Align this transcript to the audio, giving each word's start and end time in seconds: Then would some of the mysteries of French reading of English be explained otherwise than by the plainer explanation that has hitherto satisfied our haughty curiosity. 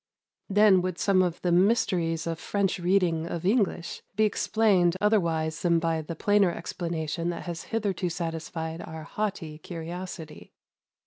Then 0.49 0.81
would 0.81 0.97
some 0.97 1.21
of 1.21 1.39
the 1.43 1.51
mysteries 1.51 2.25
of 2.25 2.39
French 2.39 2.79
reading 2.79 3.27
of 3.27 3.45
English 3.45 4.01
be 4.15 4.23
explained 4.23 4.97
otherwise 4.99 5.61
than 5.61 5.77
by 5.77 6.01
the 6.01 6.15
plainer 6.15 6.51
explanation 6.51 7.29
that 7.29 7.43
has 7.43 7.65
hitherto 7.65 8.09
satisfied 8.09 8.81
our 8.81 9.03
haughty 9.03 9.59
curiosity. 9.59 10.53